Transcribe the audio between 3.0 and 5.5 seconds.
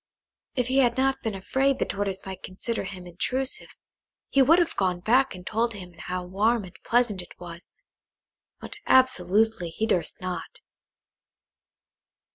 intrusive, he would have gone back and